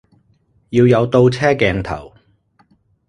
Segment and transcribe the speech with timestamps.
[0.71, 2.13] 要有倒車鏡頭